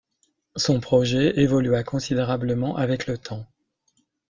[0.55, 3.45] Son projet évolua considérablement avec le temps.